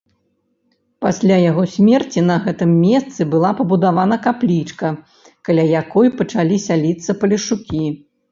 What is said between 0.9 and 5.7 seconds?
Пасля яго смерці на гэтым месцы была пабудавана каплічка, каля